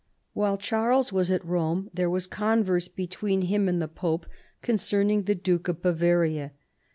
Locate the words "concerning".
4.63-5.25